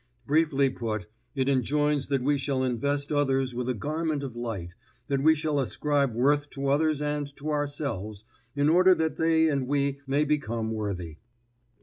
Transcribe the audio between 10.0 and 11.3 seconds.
may become worthy.